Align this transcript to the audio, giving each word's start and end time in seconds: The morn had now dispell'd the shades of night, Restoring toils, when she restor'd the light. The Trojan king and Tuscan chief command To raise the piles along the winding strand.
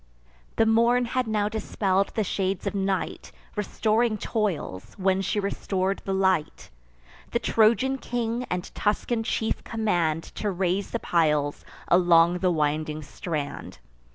The 0.55 0.65
morn 0.65 1.05
had 1.05 1.27
now 1.27 1.47
dispell'd 1.47 2.15
the 2.15 2.23
shades 2.23 2.65
of 2.65 2.73
night, 2.73 3.31
Restoring 3.55 4.17
toils, 4.17 4.95
when 4.97 5.21
she 5.21 5.39
restor'd 5.39 6.01
the 6.05 6.11
light. 6.11 6.71
The 7.33 7.37
Trojan 7.37 7.99
king 7.99 8.47
and 8.49 8.73
Tuscan 8.73 9.21
chief 9.21 9.63
command 9.63 10.23
To 10.23 10.49
raise 10.49 10.89
the 10.89 10.97
piles 10.97 11.63
along 11.87 12.39
the 12.39 12.49
winding 12.49 13.03
strand. 13.03 13.77